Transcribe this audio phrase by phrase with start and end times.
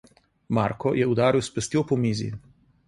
[0.59, 2.33] Marko je udaril s pestjo po mizi.